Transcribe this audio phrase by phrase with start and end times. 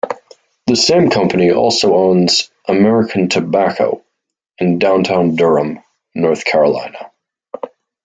[0.65, 4.03] The same company also owns American Tobacco
[4.57, 5.79] in downtown Durham,
[6.15, 7.11] North Carolina.